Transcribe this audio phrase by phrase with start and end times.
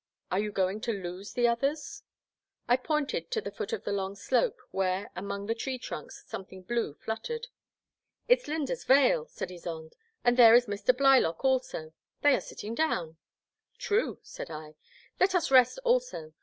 [0.31, 2.01] Are you going to lose the others?
[2.35, 6.63] *' I pointed to the foot of the long slope, where, among the tree trunks, something
[6.63, 7.49] blue fluttered.
[8.27, 9.93] It 's I^ynda's veil,*' said Ysonde,"
[10.25, 10.91] and there is Mr.
[10.97, 11.93] Blylock, also;
[12.23, 13.17] they are sitting down.
[13.77, 14.73] True, said I,
[15.19, 16.33] *'let us rest also.